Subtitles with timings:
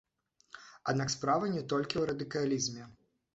[0.93, 2.89] Аднак справа не толькі ў радыкалізме.